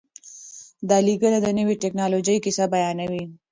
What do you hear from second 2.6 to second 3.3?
بیانوي.